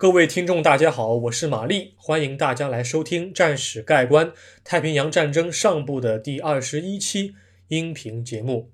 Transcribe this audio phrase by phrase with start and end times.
[0.00, 4.32] 各位听众，大家好，我是玛丽，欢迎大家来收听《战史概观：
[4.62, 7.34] 太平洋战争上部》的第二十一期
[7.66, 8.70] 音频节目。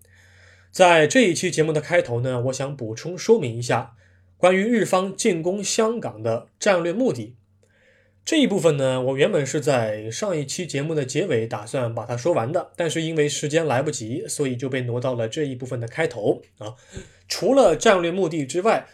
[0.70, 3.94] 在这一期节目的开头呢，我想补充说明一下
[4.36, 7.36] 关于日方进攻香港的战略目的。
[8.26, 16.74] 这一部分呢，我原本是在上一期节目的结尾打算把它说完的，但是因为时间来不及，所以就被挪到了这一部分的开头啊。
[17.26, 18.86] 除了战略目的之外，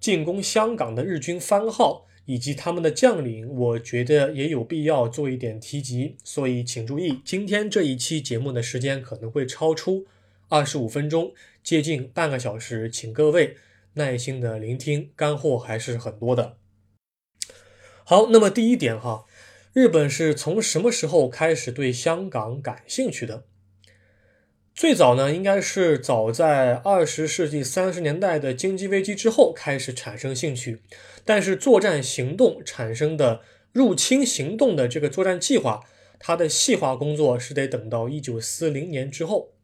[0.00, 6.16] 进攻香港的日军番号以及他们的将领，我觉得也有必要做一点提及。
[6.24, 10.06] 所以请注意，今天这一期节目的时间可能会超出
[10.48, 11.32] 二十五分钟，
[11.62, 13.56] 接近半个小时，请各位
[13.94, 16.56] 耐心的聆听，干货还是很多的。
[18.04, 19.24] 好，那么第一点哈，
[19.72, 23.44] 日本是从什么时候开始对香港感兴趣的？
[24.76, 30.82] 最早呢，应该是早在二十世纪三十年代的经济危机之后开始产生兴趣，
[31.24, 33.40] 但是作战行动产生的
[33.72, 35.84] 入侵行动的这个作战计划，
[36.18, 39.54] 它的细化工作是得等到一九四零年之后。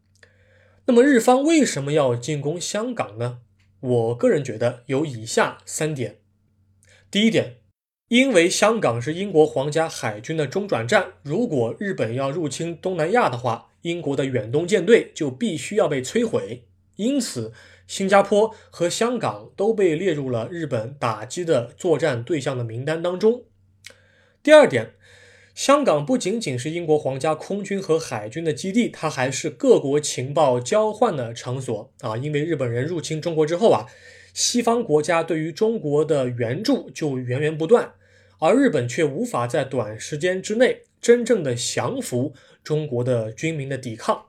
[0.86, 3.40] 那么日方为什么要进攻香港呢？
[3.80, 6.20] 我个人觉得有以下三点。
[7.10, 7.61] 第一点。
[8.12, 16.64] 因为香港是英国皇家海军的中转站，如果日本要入侵东南亚的话，英国的远东舰队就必须要被摧毁。
[16.96, 17.54] 因此，
[17.86, 23.44] 新加坡和香港都被列入了日本打击的作战对象的名单当中。
[24.42, 24.90] 第二点，
[25.54, 32.18] 香港不仅仅是英国皇家空军和海军的基地，它还是各国情报交换的场所啊！
[32.18, 33.86] 因为日本人入侵中国之后啊，
[34.34, 37.94] 西方国家对于中国的援助就源源不断。
[38.42, 44.26] 而日本却无法在短时间之内真正的降服中国的军民的抵抗，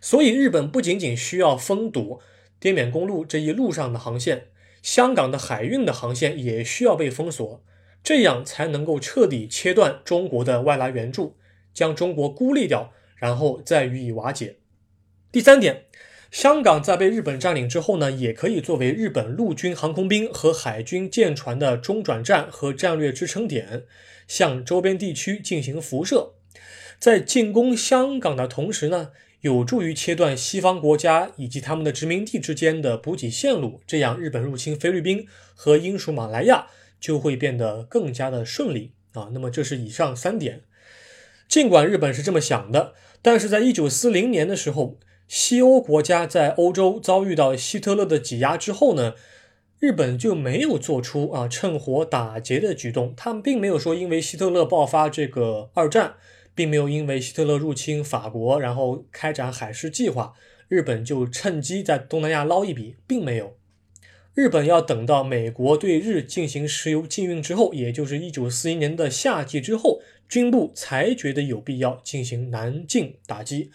[0.00, 2.22] 所以日本不仅仅需要封堵
[2.58, 4.46] 滇缅公路这一路上的航线，
[4.82, 7.62] 香港的海运的航线也需要被封锁，
[8.02, 11.36] 这样才能够彻底切断中国的外来援助，
[11.74, 14.56] 将中国孤立掉，然后再予以瓦解。
[15.30, 15.85] 第三点。
[16.30, 23.84] 香港在被日本占领之后呢，也可以作为日本陆军航空兵和海军舰船的中转站和战略支撑点，
[24.26, 26.34] 向周边地区进行辐射。
[26.98, 36.66] 在进攻香港的同时呢，有助于切断西方国家以及他们的殖民地之间的补给线路，这样日本入侵菲律宾和英属马来亚
[37.00, 39.30] 就会变得更加的顺利啊。
[39.32, 40.62] 那么这是以上三点。
[41.48, 44.98] 尽管日本是这么想的，但是在一九四零年的时候。
[45.28, 49.14] 西欧国家在欧洲遭遇到希特勒的挤压之后呢，
[49.80, 53.12] 日本就没有做出啊趁火打劫的举动。
[53.16, 56.14] 他们并没有说因为希特勒爆发这个二战，
[56.54, 60.34] 并没有因为希特勒入侵法国，然后开展海事计划，
[60.68, 63.56] 日本就趁机在东南亚捞一笔，并没有。
[64.34, 73.70] 日本要等到美国对日进行石油禁运之后，也就是一九四一年的夏季之后，军部才觉得有必要进行南进打击。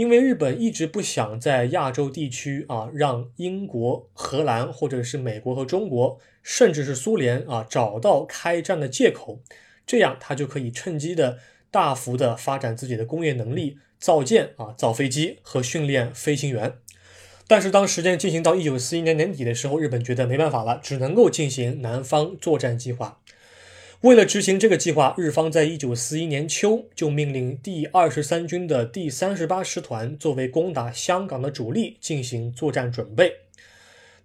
[0.00, 9.40] 因为日本一直不想在亚洲地区啊，让英国、荷兰或者是美国和中国，甚至是苏联啊，找到开战的借口，
[9.86, 11.36] 这样他就可以趁机的
[11.70, 16.72] 大幅的发展自己的工业能力，造舰啊，造飞机和训练飞行员。
[17.46, 23.20] 但是当时间进行到一九四一年年底的时候，日本觉得没办法了，只能够进行南方作战计划。
[24.02, 33.34] 为了执行这个计划，日方在一九四一年秋就命令第二十三军的第三十八师团作为攻打香港的主力进行作战准备。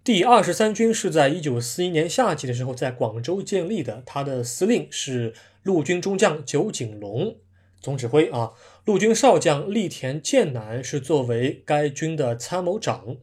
[0.02, 7.36] 第二十三军是在一九四一年夏季的时候在广州建立的，他的司令是陆军中将酒井隆，
[7.81, 8.52] 总指挥啊，
[8.86, 13.18] 陆军少将栗田健男是作为该军的参谋长。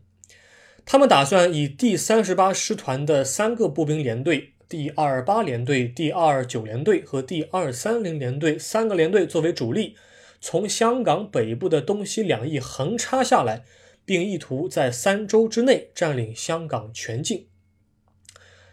[0.84, 4.52] 他们打算以第三十八师团的三个步兵连队。
[4.72, 9.97] 第二八联队、第二九联队和第二三零联队三个联队作为主力，
[10.41, 13.65] 从香港北部的东西两翼横插下来，
[14.07, 17.48] 并意图在三周之内占领香港全境。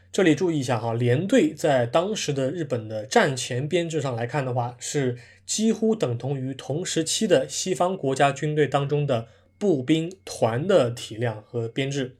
[0.09, 12.18] 这里注意一下哈，连队在当时的日本的战前编制上来看的话，是几乎等同于同时期的西方国家军队当中的步兵团的体量和编制。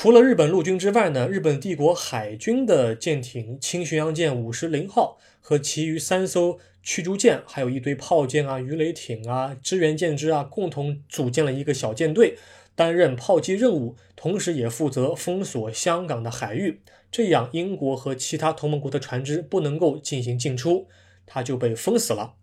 [0.00, 12.38] 除了日本陆军之外呢，日本帝国海军的舰艇轻巡洋舰五十零号和其余三艘驱逐舰，还有一堆炮舰啊、鱼雷艇啊、支援舰只啊，共同组建了一个小舰队，
[12.76, 16.78] 担任炮击任务，同时也负责封锁香港的海域。
[17.10, 20.86] 这样，英国和其他同盟国的船只不能够进行进出，
[21.26, 22.34] 它就被封死了。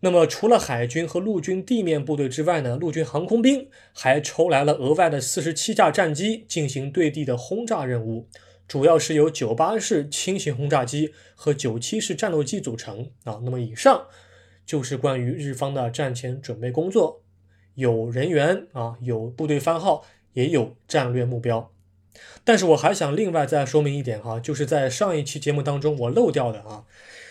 [0.00, 8.28] 那么，除了海军和陆军地面部队之外呢，陆军航空兵还抽来了额外的四十七架战机进行对地的轰炸任务。
[8.68, 13.40] 主要是由九八式轻型轰炸机和九七式战斗机组成啊。
[13.44, 14.06] 那么以上
[14.66, 17.22] 就是关于日方的战前准备工作，
[17.74, 20.04] 有人员啊，有部队番号，
[20.34, 21.72] 也有战略目标。
[22.44, 26.84] 但是我还想另外再说明一点哈，就是在上一期节目当中我漏掉的啊，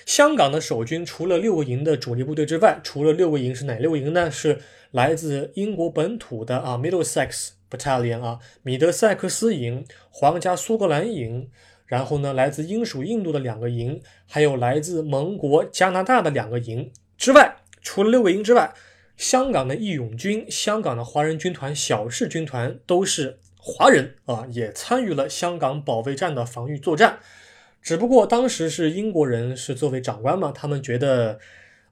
[0.06, 4.31] 香港的守军除了六个营的主力部队之外，除了六个营是哪六个营呢？
[4.31, 4.62] 是
[4.92, 7.50] 来自英国本土的啊，Middlesex。
[7.68, 11.50] Battalion 啊，米德塞克斯营、皇家苏格兰营，
[11.88, 18.72] 然后呢，来自英属印度的两个营，还有来自盟国加拿大的两个营之外，除了六个营之外，
[19.18, 27.18] 香港的义勇军、香港的华人军团、小式军团都是华人啊，也参与了香港保卫战的防御作战。
[27.85, 31.37] 只不过当时是英国人是作为长官嘛，他们觉得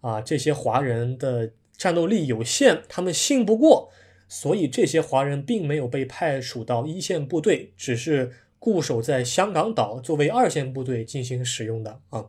[0.01, 3.91] 啊，这些华人的战斗力有限，他们信不过。
[4.27, 12.25] 所以这些华人并没有被派属到一线部队，只是固守在香港岛作为二线部队进行使用的啊。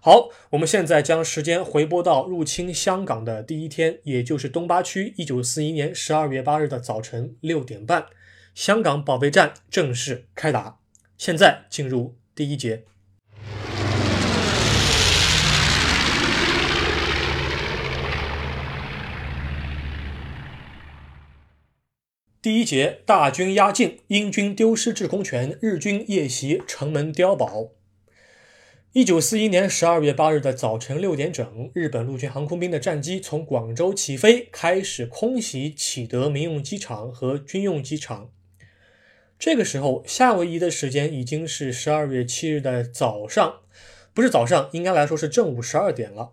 [0.00, 8.06] 好，我们现在将时间回拨到入侵香港的第一天，也就是东八区一九四一年十二月八日的早晨六点半，
[8.54, 10.78] 香港保卫战正式开打。
[11.18, 12.84] 现在进入第一节。
[22.42, 27.70] 第一节，大军压境，英军丢失制空权，日军夜袭城门碉堡。
[28.92, 38.32] 一九四一年十二月八日的早晨六点整，日本陆军航空兵的战机从广州起飞，开始空袭启德民用机场和军用机场。
[39.38, 43.60] 这个时候，夏威夷的时间已经是十二月七日的早上，
[44.12, 46.32] 不是早上，应该来说是正午十二点了。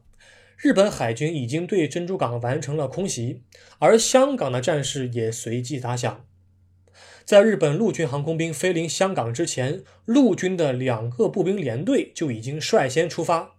[0.62, 3.44] 日本海军已经对珍珠港完成了空袭，
[3.78, 6.26] 而香港的战事也随即打响。
[7.24, 13.56] 在日本陆军航空兵飞临香港之前，陆军的两个步兵联队就已经率先出发。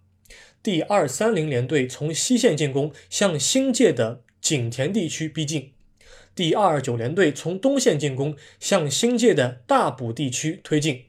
[0.61, 5.71] 第二三零联队从西线进攻，向新界的景田地区逼近；
[6.35, 11.05] 第二二九联队从东线进攻，向新界的大埔地区推进。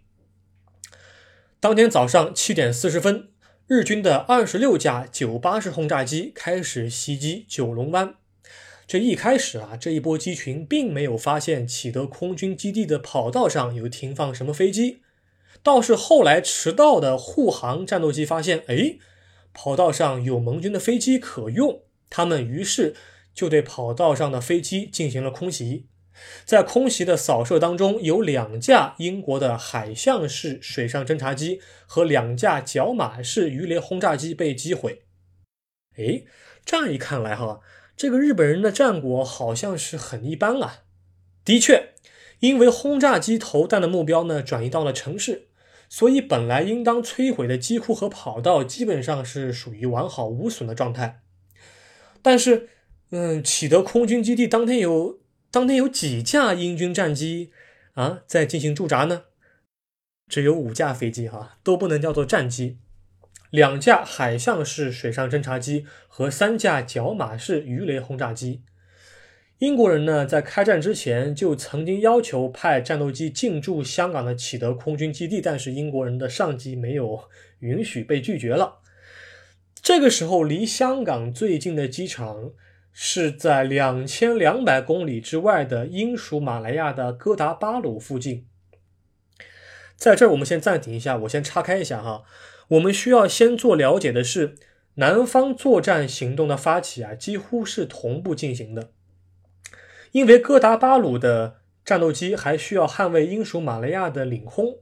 [1.61, 3.32] 当天早上七点四十分。
[3.75, 8.17] 日军的二十六架九八式轰炸机开始袭击九龙湾。
[8.87, 15.01] 这一开始啊，这一波机群并没有发现启德空军基地的跑道上有停放什么飞机，
[15.63, 18.99] 倒是后来迟到的护航战斗机发现，哎，
[19.55, 21.81] 跑道上有盟军的飞机可用，
[22.11, 22.95] 他们于是
[23.33, 25.87] 就对跑道上的飞机进行了空袭。
[26.45, 35.03] 在空袭的扫射当中，有两架英国的海象式水上侦察机和两架角马式鱼雷轰炸机被击毁。
[35.97, 36.25] 哎，
[36.65, 37.61] 这样一看来，哈，
[37.97, 40.81] 这个日本人的战果好像是很一般啊。
[41.45, 41.95] 的确，
[42.41, 45.49] 因为轰炸机投弹的目标呢转移到了城市，
[45.89, 51.23] 所以本来应当摧毁的机库和跑道基本上是属于完好无损的状态。
[52.21, 52.69] 但是，
[53.11, 55.22] 嗯，启德空军基地当天有。
[55.53, 57.51] 当天有几架英军战机
[57.93, 59.25] 啊在进行驻扎呢？
[60.27, 62.79] 只有五架飞机哈，都不能叫做战机。
[63.51, 68.63] 两架海象式水上侦察机和三架角马式鱼雷轰炸机。
[69.59, 77.29] 英国人呢在开战之前就曾经要求派战斗机进驻香港的启德空军基地，但是英国人的上级没有
[77.59, 78.79] 允许，被拒绝了。
[79.83, 82.53] 这个时候离香港最近的机场。
[82.93, 88.47] 是在两千两百公里之外的英属马来亚的哥达巴鲁附近。
[89.97, 92.25] 在这儿，我们先暂停一下，我先岔开一下哈。
[92.69, 94.57] 我们需要先做了解的是，
[94.97, 98.91] 南方作战行动的发起啊，几乎是同步进行的，
[100.11, 104.82] 因为哥达巴鲁的战斗机还需要捍卫英属马来亚的领空。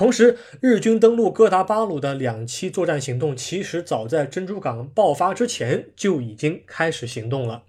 [0.00, 7.64] 同时，日军登陆哥达巴鲁的两栖作战行动，其实早在珍珠港爆发之前就已经开始行动了。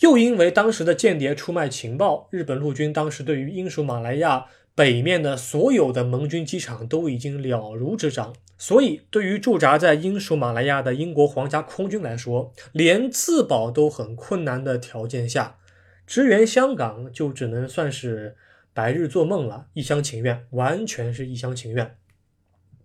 [0.00, 15.58] 又因为当时的间谍出卖情报，日本陆军当时对于英属马来亚北面的所有的盟军机场都已经了如指掌，所以对于驻扎在英属马来亚的英国皇家空军来说，连自保都很困难的条件下，
[16.06, 18.36] 支援香港就只能算是。
[18.78, 21.96] 白日做梦了，一厢情愿，完全是一厢情愿。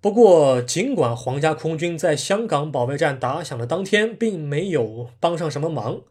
[0.02, 6.02] 不过，尽管皇家空军在香港保卫战打响的当天并没有帮上什么忙，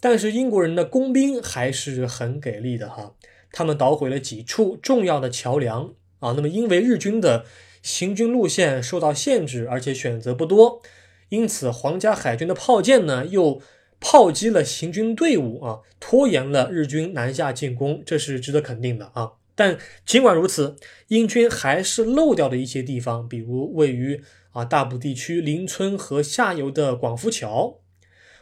[0.00, 3.14] 但是英国人的工兵还是很给力的哈。
[3.52, 6.32] 他们捣毁了几处重要的桥梁啊。
[6.32, 7.44] 那么，因为日军的
[7.80, 10.82] 行军路线受到限制，而且选择不多，
[11.28, 13.62] 因此皇家海军的炮舰呢又。
[14.00, 19.32] 炮击了行军队伍啊，拖延了日军南下进攻，这是值得肯定的啊。
[19.54, 19.76] 但
[20.06, 20.76] 尽管如此，
[21.08, 27.78] 英军还是漏掉了一些地方，比如位于啊大埔地区邻村河下游的广福桥。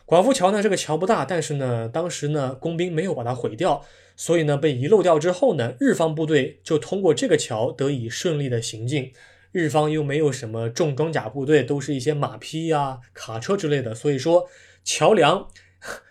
[0.04, 3.82] 广福桥呢，这个桥不大，但是呢，当时呢，工兵没有把它毁掉，
[4.14, 9.12] 所以呢，被遗漏掉之后呢，日方部队就通过这个桥得以顺利的行进。
[9.52, 14.46] 日方又没有什么重装甲部队，都是一些马匹呀、卡车之类的，所以说
[14.86, 15.48] 桥梁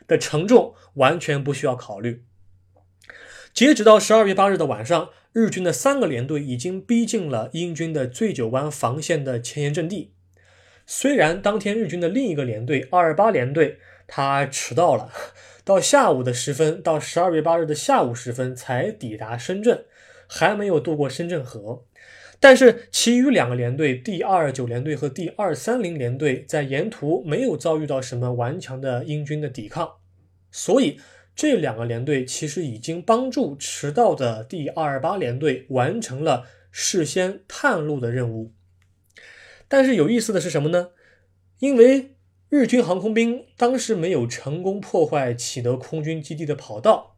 [0.05, 2.25] 的承重完全不需要考虑。
[3.53, 10.13] 截止到十二月八日的晚上，日军的三个连队已经逼近了英军的醉酒湾防线的前沿阵地。
[10.85, 15.09] 虽然当天日军的另一个连队二二八连队，他迟到了，
[15.63, 19.85] 到下午的时分，到十二月八日的下午时分才抵达深圳，
[20.27, 21.85] 还没有渡过深圳河。
[22.39, 29.93] 但是，其余两个连队，第二九连队和第二三零连队，在沿途没有遭遇到什么顽强的英军的抵抗，
[30.51, 30.99] 所以。
[31.37, 38.53] 这两个连队其实已经帮助迟到的第二二八连队完成了事先探路的任务。
[39.67, 40.91] 但是有意思的是什么呢？
[41.59, 42.15] 因为
[42.47, 47.17] 日军航空兵当时没有成功破坏启德空军基地的跑道，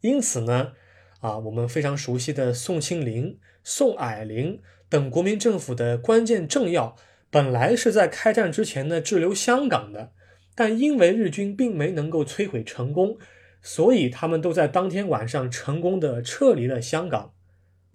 [0.00, 0.72] 因此呢，
[1.20, 6.94] 啊，我们非常熟悉的宋庆龄、宋霭龄等国民政府的关键政要，
[7.30, 10.12] 本来是在开战之前呢滞留香港的，
[10.54, 13.18] 但因为日军并没能够摧毁成功。
[13.66, 17.32] 所以他们都在当天晚上成功的撤离了香港，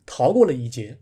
[0.04, 0.98] 逃过了一劫。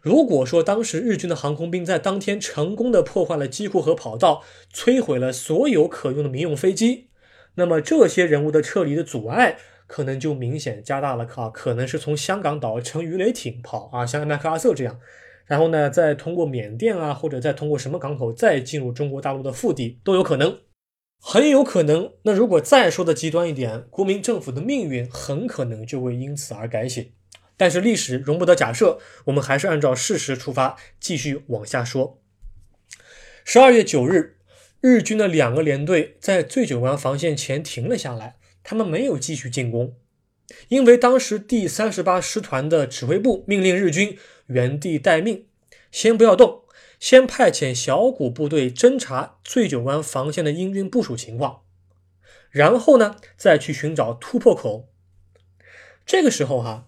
[0.00, 7.10] 如果说当时日军的航空兵在当天成功的破坏了机库和跑道，摧毁了所有可用的民用飞机，
[7.56, 9.58] 那么这些人物的撤离的阻碍
[9.92, 11.28] 可能就明显加大了。
[11.36, 14.98] 啊，可能是从香港岛乘鱼雷艇跑啊，像麦克阿瑟这样，
[15.44, 20.60] 然后呢，再通过缅甸啊，或者再通过什么港口再进入中国大陆的腹地都有可能。
[21.20, 27.12] 很有可能，那如果再说的极端一点，国民政府的命运很可能就会因此而改写。
[27.58, 32.18] 但是历史容不得假设，我们还是按照事实出发，继续往下说。
[33.44, 34.38] 十二月九日，
[34.80, 39.94] 日军的两个连队在醉酒湾防线前停了下来，他们没有继续进攻，
[40.68, 45.46] 因为当时第三十八师团的指挥部命令日军原地待命，
[45.90, 46.62] 先不要动。
[47.00, 51.62] 先派遣小股部队侦察醉酒湾防线的英军部署情况，
[52.48, 54.88] 然后呢，再去寻找突破口。
[56.06, 56.86] 这个时候哈，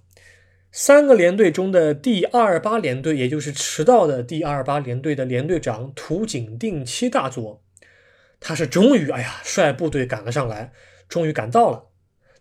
[0.70, 7.60] 三个连队中的第二八连队，也就是迟到的第二八连队的连队长土井定期大佐，
[8.38, 10.72] 他是终于哎呀，率部队赶了上来，
[11.08, 11.86] 终于赶到了。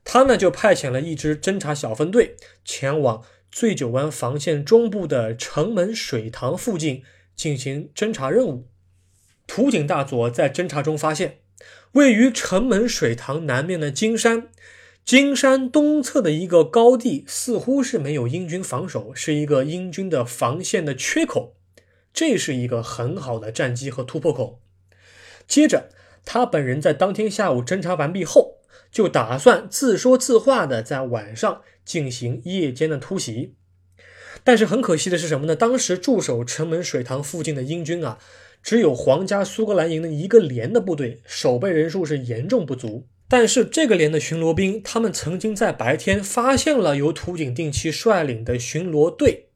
[0.04, 7.04] 他呢，就派遣了一支侦察小分队前往醉酒湾防线中部的城门水塘附近。
[7.36, 8.68] 进行侦察任务，
[9.48, 11.40] 土井大佐在侦察中发现，
[11.94, 14.50] 位于城门水塘南面的金山，
[15.04, 21.56] 金山东侧的一个高地似乎是没有英军防守，是一个英军的防线的缺口，
[22.14, 24.62] 这是一个很好的战机和突破口。
[25.48, 25.90] 接着，
[26.26, 28.58] 他本人在当天下午侦查完毕后，
[28.92, 33.56] 就打算自说自话的在晚上进行夜间的突袭。
[34.44, 35.56] 但是很可惜的是什么呢？
[35.56, 38.18] 当时驻守城门水塘附近的英军啊，
[38.62, 43.08] 只有皇家苏格兰营的一个连的部队，守备人数是严重不足。
[43.30, 49.48] 但是这个连的巡逻兵，他们曾经在白天发现了由土井定期率领的巡逻队，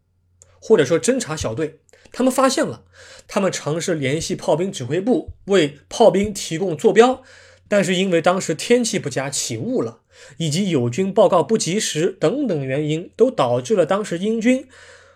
[0.59, 1.81] 或者说侦察小队，
[2.17, 2.83] 他们发现了，
[3.27, 7.21] 他们尝试联系炮兵指挥部，为炮兵提供坐标。
[7.67, 9.99] 但是因为当时天气不佳，起雾了，
[10.37, 14.67] 以及友军报告不及时等等原因，都导致了当时英军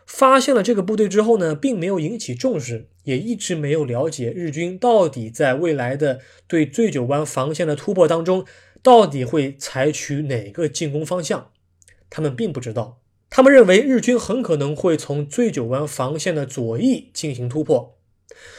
[0.05, 8.45] 发现了这个部队之后呢，并没有引起重视，也一直没有了解日军到底在未来的对醉酒湾防线的突破当中，
[8.83, 11.49] 到底会采取哪个进攻方向。
[12.11, 13.00] 他们并不知道，
[13.31, 17.97] 他们认为日军很可能会从醉酒湾防线的左翼进行突破，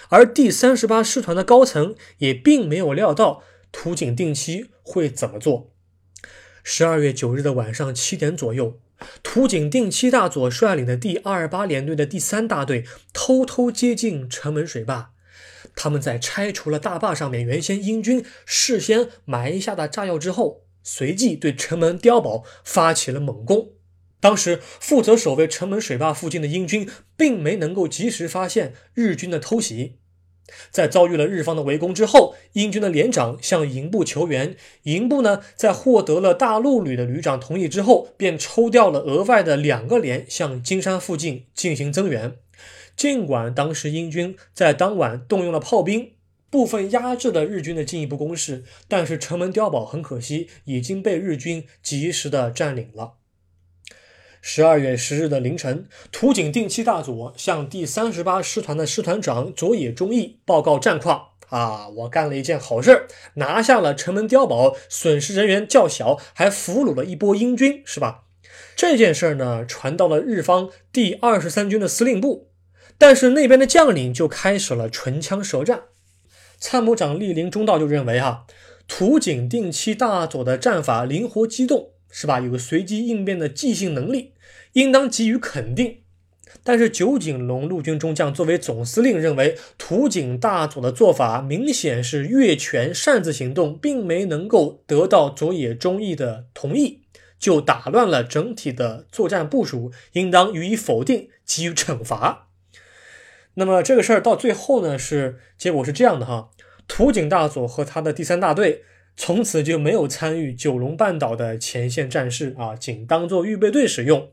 [0.08, 3.44] 而第三十八师团的高层也并没有料到。
[3.70, 5.72] 土井定期会怎么做？
[6.62, 8.78] 十二月九日的晚上七点左右，
[9.22, 15.12] 土井定期大佐率领的第二八联队的第三大队偷偷接近城门水坝。
[15.74, 23.70] 他们在拆除了大坝上面原先英军事先埋下的炸药之后，随即对城门碉堡发起了猛攻。
[24.22, 29.96] 当时负责守卫城门水坝附近的英军并没能够及时发现日军的偷袭。
[30.70, 34.54] 在遭遇了日方的围攻之后，英军的连长向营部求援。
[34.84, 42.36] 营部呢，在获得了大陆旅的旅长同意之后，便抽调了额外的两个连向金山附近进行增援。
[42.96, 46.12] 尽管当时英军在当晚动用了炮兵，
[46.48, 53.14] 部分压制了日军的进一步攻势，但是城门碉堡很可惜已经被日军及时的占领了。
[54.44, 61.28] 十二月十日的凌晨，土井定期大佐向第三十八师团的师团长佐野忠义报告战况。
[61.50, 68.24] 啊，我干了一件好事，拿下了城门碉堡，损失人员较小，还俘虏了一波英军，是吧？
[68.74, 72.48] 这件事呢，传到了日方第二十三军的司令部，
[72.98, 75.82] 但是那边的将领就开始了唇枪舌战。
[76.58, 78.46] 参谋长莅临中道就认为，哈，
[78.88, 81.90] 土井定期大佐的战法灵活机动。
[82.12, 82.38] 是吧？
[82.38, 84.34] 有个随机应变的即兴能力，
[84.74, 86.00] 应当给予肯定。
[86.62, 97.00] 但是九井隆陆军中将作为总司令，认为土井大佐的做法明显是越权擅自行动，并没能够得到佐野忠义的同意，
[97.38, 102.48] 就打乱了整体的作战部署，应当予以否定，给予惩罚。
[103.54, 106.50] 那么这个事儿到最后呢，是结果是这样的哈，
[106.86, 108.84] 土井大佐和他的第三大队。
[109.16, 114.28] 从此就没有参与九龙半岛的前线战事啊，仅当做预备队使用，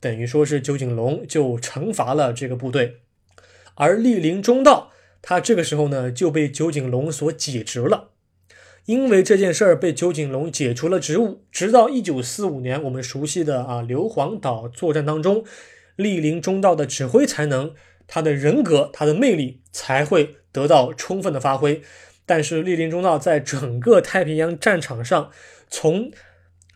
[0.00, 2.96] 等于说是九井隆就惩罚了这个部队，
[3.76, 4.90] 而莅临中道，
[5.22, 8.10] 他这个时候呢就被九井隆所解职了，
[8.86, 15.44] 因为这件事儿被九井隆解除了职务，直到一九四五年我们熟悉的啊硫磺岛作战当中，
[15.96, 17.72] 莅临中道的指挥才能、
[18.06, 21.80] 他的人格、他的魅力才会得到充分的发挥。
[22.26, 25.30] 但是，莅临中道在整个太平洋战场上，
[25.68, 26.10] 从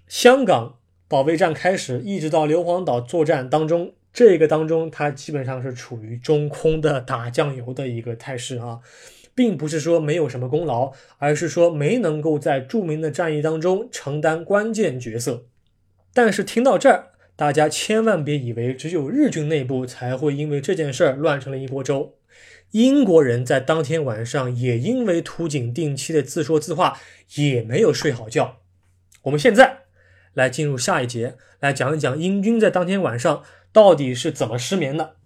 [0.07, 0.79] 香港
[1.09, 8.81] 保卫战开始，一直到硫磺岛作战当中，这个当中他基本上是处于中空的打酱油的一个态势啊，
[9.35, 15.47] 并不是说没有什么功劳，而是说没能够在著名的战役当中承担关键角色。
[16.13, 22.18] 但是听到这儿，大家千万别以为只有日军内部才会因为这件事儿乱成了一锅粥。
[22.73, 27.01] 英国人在当天晚上也因为土井定期的自说自话，
[27.37, 28.59] 也没有睡好觉。
[29.23, 29.85] 我们现在
[30.35, 35.17] 来进入下一节，来讲一讲英军在当天晚上到底是怎么失眠的。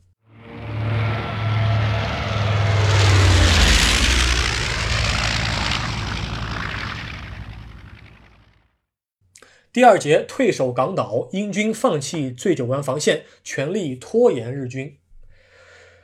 [9.73, 14.99] 第二节，退守港岛，英军放弃醉酒湾防线，全力拖延日军。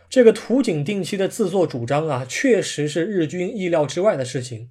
[0.08, 4.70] 这个土井定期的自作主张啊，确实是日军意料之外的事情。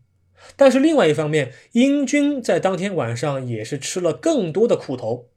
[0.55, 5.29] 但是另外一方面，英军在当天晚上也是吃了更多的苦头。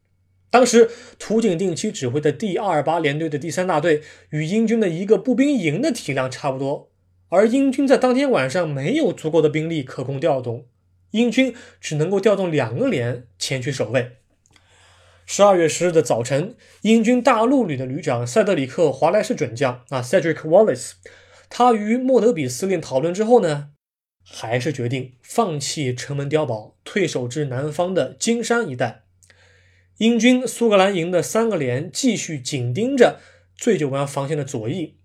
[0.50, 6.90] 当时土井定期指挥的第二八联队的第三大队与英军的一个步兵营的体量差不多，
[7.28, 10.66] 而英军在当天晚上没有足够的兵力可供调动，
[11.12, 14.19] 英军只能够调动两个连前去守卫。
[15.33, 20.95] 十二月十日的早晨，英军大陆旅的旅长塞德里克·华莱士准将啊，Cedric Wallace，
[21.49, 23.69] 他与莫德比司令讨论之后呢，
[24.25, 29.05] 还是决定放弃城门碉堡，退守至南方的金山一带。
[29.99, 33.21] 英军苏格兰营的三个连继续紧盯着
[33.55, 34.97] 醉酒湾防线的左翼，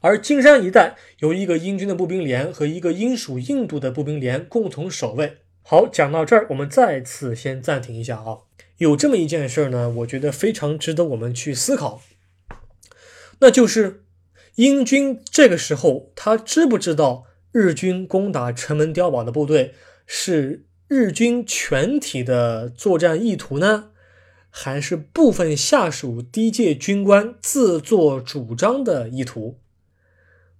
[0.00, 5.40] 而金山一带由一个英军的步兵连和一个英属印度的步兵连共同守卫。
[5.62, 8.48] 好，讲到这儿，我们再次先暂停一下啊。
[8.78, 12.02] 有这么一件事呢，我觉得非常值得我们去思考，
[13.40, 14.04] 那就是
[14.54, 19.74] 英军这个时候他知不知道日军攻打城门碉堡的部队
[20.06, 23.90] 是日军全体的作战意图呢，
[24.48, 29.58] 还是部分下属低阶军官自作主张的意图？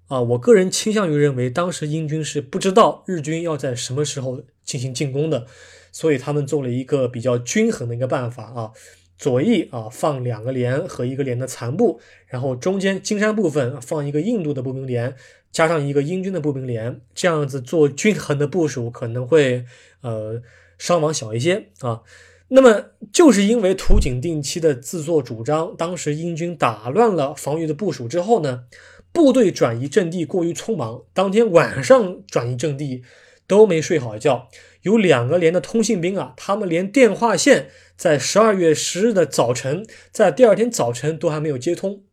[0.09, 5.47] 啊，我个人倾向于认为，当时英军是不知道日军要在什么时候进行进攻的。
[5.91, 8.71] 所以他们做了一个比较均衡的一个办法啊，
[9.17, 15.17] 左翼啊放两个连和一个连的残部，然后中间金山部分放一个印度的步兵连，
[15.51, 19.65] 加上一个英军的步兵连，这样子做均衡的部署可能会
[20.03, 20.43] 呃
[20.77, 22.03] 伤亡小一些啊。
[22.51, 28.65] 那么就是因为土井定期的自作主张，当时英军打乱了防御的部署之后呢，
[29.13, 33.03] 部队转移阵地过于匆忙，当天晚上转移阵地
[33.49, 34.49] 都没睡好觉。
[34.83, 42.05] 有两个连的通信兵啊，他们连电话线在十二月十日的早晨，在第二天早晨都还没有接通，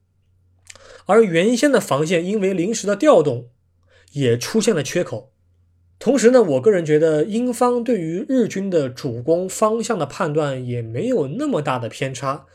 [1.06, 3.50] 而原先的防线因为临时的调动，
[4.14, 5.32] 也出现了缺口。
[6.00, 12.46] 同时呢，我个人觉得英方对于日军的主攻方向的判断也没有那么大的偏差，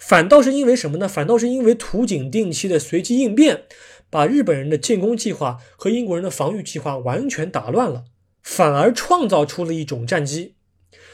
[0.00, 1.06] 反倒是因为什么呢？
[1.06, 3.64] 反倒是因为土井定期的随机应变，
[4.10, 8.04] 把日本人的进攻计划和英国人的防御计划完全打乱了。
[8.48, 10.54] 反而创造出了一种战机。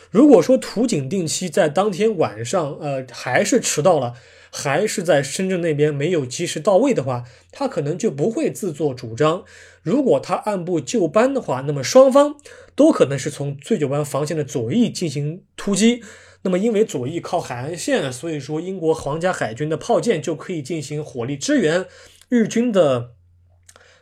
[0.08, 4.14] 如果说土井定期在当天晚上，呃，还是迟到了，
[4.52, 9.42] 还是在深圳那边没有及时到位的话，他可能就不会自作主张。
[9.82, 12.36] 如果他按部就班的话，那么双方
[12.76, 16.04] 都可能是从醉酒湾防线的左翼进行突击，
[16.42, 21.86] 那么因为左翼靠海岸线，所以说英国皇家海军的炮舰就可以进行火力支援，
[22.28, 23.10] 日军的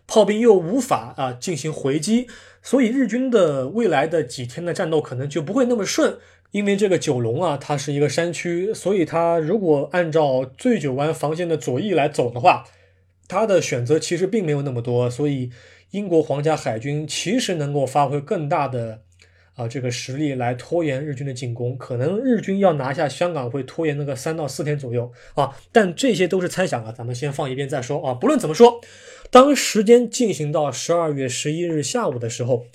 [0.07, 2.27] 炮兵又无法啊进行回击，
[2.63, 6.17] 所以日军的未来的几天的战斗可能就不会那么顺。
[6.53, 12.65] 因为这个九龙啊，它是一个山区，所以它如果按照醉酒湾防线的左翼来走的话，
[13.27, 15.51] 它的选择其实并没有那么多，所以
[15.93, 19.01] 英国皇家海军其实能够发挥更大的
[19.55, 28.15] 啊这个实力来拖延日军的进攻，可能日军要拿下香港会拖延那个三到四天左右啊，但这些都是猜想啊，咱们先放一边再说啊。
[28.15, 28.81] 不论怎么说，
[29.31, 32.67] 当时间进行到十二月十一日下午的时候，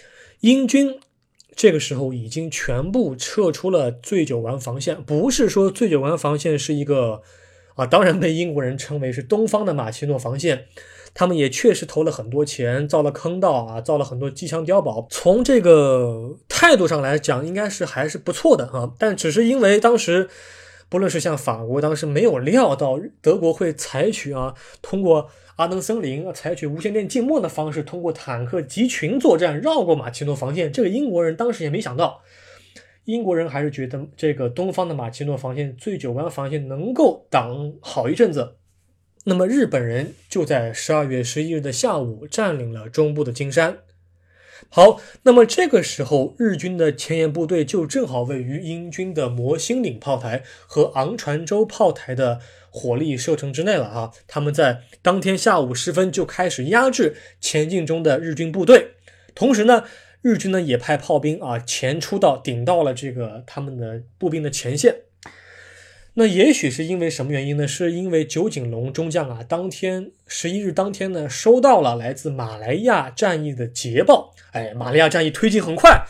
[0.41, 0.99] 英军。
[1.55, 7.23] 这个时候已经全部撤出了醉酒湾防线，不是说醉酒湾防线是一个
[7.73, 10.65] 啊，当然被英国人称为是东方的马奇诺防线，
[11.15, 15.07] 他们也确实投了很多钱，造了坑道啊，造了很多机枪碉堡。
[15.09, 20.27] 从这个态度上来讲，应该是还是不错的啊，但只是因为当时
[20.89, 25.29] 不论是像法国，当时没有料到德国会采取啊，通过。
[25.57, 30.71] 阿登森林采取无线电静默的方式，通过坦克集群作战绕过马奇诺防线。
[30.71, 32.21] 这个英国人当时也没想到，
[33.05, 38.57] 英国人还是觉得这个东方的马奇诺防线、醉酒湾防线能够挡好一阵子。
[39.23, 43.79] 那么日本人就在十二月十一日的下午占领了中部的金山。
[44.69, 52.39] 好，那么这个时候日军的前沿部队就正好位于英军的摩星岭炮台和昂船洲炮台的。
[52.69, 54.11] 火力射程之内了啊！
[54.27, 58.89] 他们在当天下午时分就开始压制前进中的日军部队，
[59.33, 59.85] 同时呢，
[60.21, 65.06] 日军呢也派炮兵啊前出到顶到了这个他们的步兵的前线。
[66.19, 67.67] 那也许是因为什么原因呢？
[67.67, 74.33] 是因为九井隆中将啊，当天十一日当天呢收到了来自马来亚战役的捷报。
[74.51, 76.07] 哎，马来亚战役推进很快，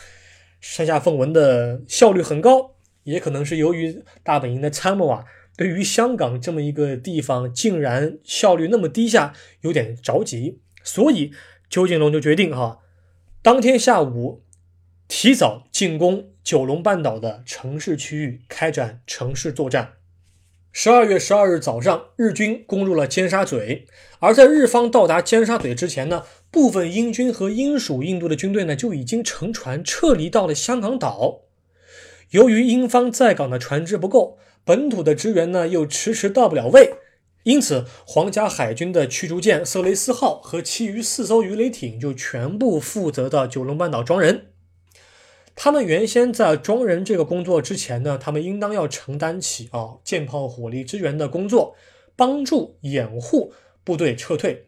[0.62, 5.26] 山下奉文的效率很高，也可能是由于大本营的参谋啊。
[5.58, 11.32] 对于香港这么一个地方，竟然效率那么低下，有点着急，所以
[11.68, 12.78] 邱景龙就决定哈，
[13.42, 14.42] 当天下午
[15.06, 19.96] 提早进攻九龙半岛的城市区域，开展城市作战。
[20.72, 23.86] 十二月十二日早上，日军攻入了尖沙咀，
[24.20, 31.40] 而在日方到达尖沙咀之前呢，部分英军和英属印度的军队呢就已经乘船撤离到了香港岛。
[32.30, 34.38] 由于英方在港的船只不够。
[34.64, 36.92] 本土的支援呢又迟迟到不了位，
[37.44, 44.48] 因此皇家海军的驱逐舰色雷斯号和其余四艘鱼雷艇就全部负责到九龙半岛装人。
[45.60, 51.74] 他们原先在装人这个工作之前呢，他们应当要承担起啊舰炮火力支援的工作，
[52.14, 54.66] 帮助掩护部队撤退。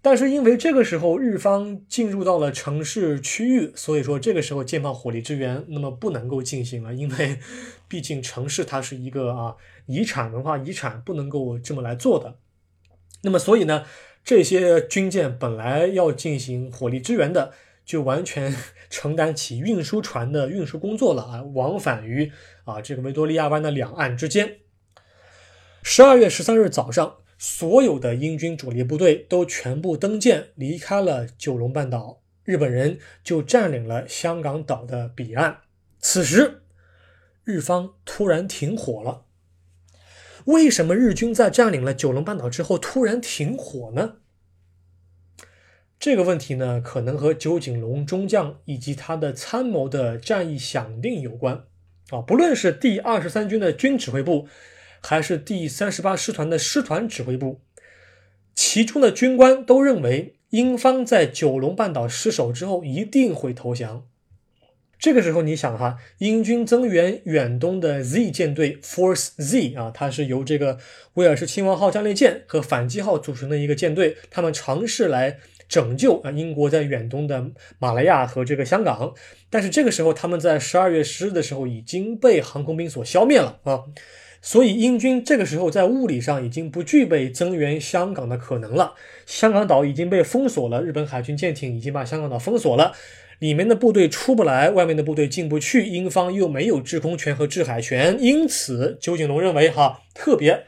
[0.00, 7.38] 但是因为这个时候日方进入到了城市区域，所以说这个时候舰炮火力支援那么不能够进行了，因为
[7.86, 12.36] 毕竟城市它是一个啊遗产文化遗产，不能够这么来做的。
[13.20, 13.84] 那么所以呢，
[14.24, 17.52] 这些军舰本来要进行火力支援的，
[17.90, 18.54] 就完全
[18.88, 22.30] 承担起运输船的运输工作了啊，往返于
[22.64, 24.58] 啊这个维多利亚湾的两岸之间。
[25.82, 27.16] 十二月十三日早上。
[27.42, 35.60] 所有的英军主力部队都全部登舰离开了九龙半岛，日本人就占领了香港岛的彼岸。
[36.00, 36.60] 此时，
[37.44, 39.24] 日方突然停火了。
[40.44, 44.16] 为什么日军在占领了九龙半岛之后突然停火呢？
[46.00, 51.62] 这个问题呢，可能和九井隆中将以及他的参谋的战役想定有关。
[52.08, 54.48] 啊，不论是第二十三军的军指挥部。
[55.02, 57.62] 还是第三十八师团的师团指挥部，
[58.54, 64.06] 其中的军官都认为，英方在九龙半岛失守之后一定会投降。
[64.98, 70.78] 这个时候，你想哈，英军增援远东的 Z 舰队 Force Z 啊，它是由这个
[71.14, 75.38] 威尔士亲王号战列舰和反击号组成的一个舰队，他们尝试来
[75.70, 77.42] 拯救啊英国在远东的
[77.78, 79.14] 马来亚和这个香港。
[79.48, 83.84] 但是这个时候，他们在十二月十日的时候已经被航空兵所消灭了啊。
[84.42, 88.94] 所以，英军这个时候在物理上已经不具备增援香港的可能了。
[89.26, 92.94] 香港岛已经被封锁了，日本海军舰艇已经把香港岛封锁了，
[93.40, 98.16] 里面的部队出不来，外面的部队进不去，英方又没有制空权和制海权。
[98.18, 100.64] 因此，九井隆认为，哈，特别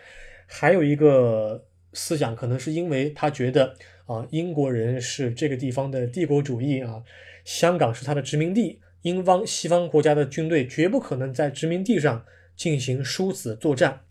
[0.46, 3.74] 还有一个思想，可能是因为他觉得
[4.06, 7.02] 啊，英国人是这个地方的帝国主义啊，
[7.44, 12.24] 香港是他的殖民地，英方西方国家的军队绝不可能在殖民地上。
[12.54, 14.02] 进行殊死作战，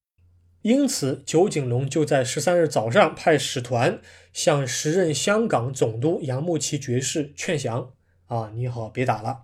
[0.63, 4.01] 因此九井隆就在十三日早上派使团
[4.33, 7.93] 向时任香港总督杨慕琦爵士劝降：
[8.25, 9.43] 啊，你好，别打了。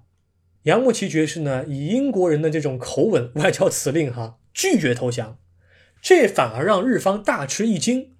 [0.63, 5.37] 杨慕琦爵士呢，以英国人的这种口吻外交辞令，哈，拒绝投降，
[6.01, 8.16] 这反而让日方大吃一惊，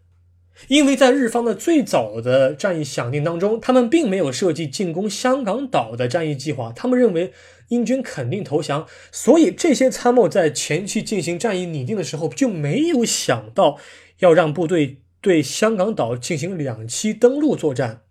[0.68, 7.32] 因为在日方的最早的战役响应当中，他们并没有设计进攻香港岛的战役计划，他们认为
[7.70, 13.78] 英军肯定投降，所以这些参谋在前期进行战役拟定的时候就没有想到
[14.20, 18.02] 要让部队对香港岛进行两栖登陆作战。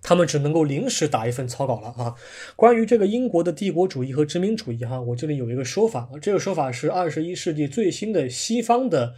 [0.00, 2.14] 他们只能够临时打一份草稿了啊！
[2.54, 9.14] 关于这个英国的帝国主义和殖民主义，哈，我这里有一个说法，这个说法是二十一世纪最新的西方的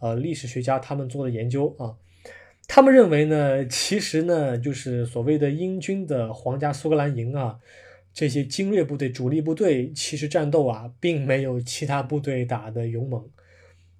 [0.00, 1.94] 呃历史学家他们做的研究啊。
[2.66, 7.58] 他们认为呢，其实呢，就是所谓的英军的皇家苏格兰营啊，
[8.12, 13.28] 这些精锐部队、主力部队，其实战斗啊，并没有其他部队打的勇猛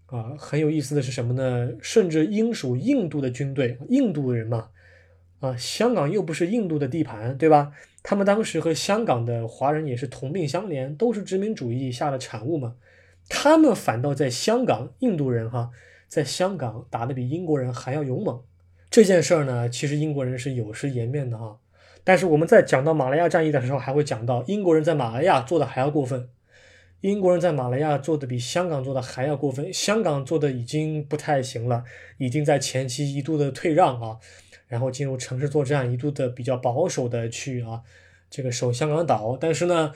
[0.06, 0.36] 啊。
[0.38, 1.72] 很有意思的是什么呢？
[1.80, 4.68] 甚至英属印度的军队，印度人嘛。
[5.40, 7.72] 啊，香港又不是印度的地盘，对吧？
[8.02, 12.76] 他们当时和香港的华人也是同病相怜，都是殖民主义下的产物嘛。
[13.28, 15.70] 他们反倒在香港，印度人哈，
[16.10, 18.42] 在香港打得比英国人还要勇猛。
[18.90, 21.58] 这件事儿呢，其实英国人是有失颜面的哈。
[22.02, 26.28] 但是我们在讲到马来亚战役的时候，还会讲到英国人在马来亚做的还要过分。
[27.02, 31.84] 英国人在马来亚做的比香港做的还要过分，香港做的已经不太行了，
[32.18, 34.18] 已经在前期一度的退让啊。
[34.66, 37.82] 然后进入城市作战，一度的比较保守的去啊，
[38.28, 39.38] 这个守香港岛。
[39.40, 39.92] 但是呢，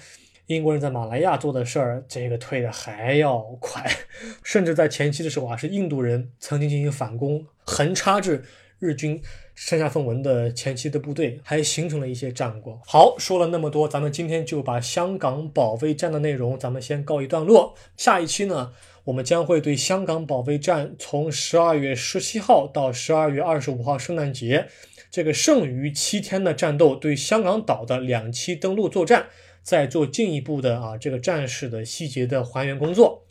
[0.46, 3.82] 英国人在马来亚做的事儿，这个退的还要快，
[4.44, 8.44] 甚至在前期的时候啊，是印度人曾经进行反攻，横插至
[8.78, 9.22] 日军
[9.54, 12.78] 上下分文的前期的部队，还形成了一些战果。
[12.84, 17.74] 好，说了那么多，咱们今天就把香港保卫战的内容，咱们先告一段落。
[17.96, 18.72] 下一期呢？
[19.04, 24.66] 我们将会对香港保卫战从十二月十七号到十二月二十五号圣诞节
[25.10, 29.26] 这个剩余七天的战斗，对香港岛的两栖登陆作战，
[29.64, 33.26] 再做进一步的啊这个战事的细节的还原工作。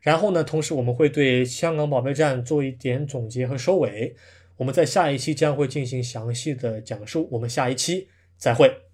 [0.00, 4.16] 然后呢，同时我们会对香港保卫战做一点总结和收尾。
[4.56, 7.28] 我们在下一期将会进行详细的讲述。
[7.30, 8.85] 我们下一期再会。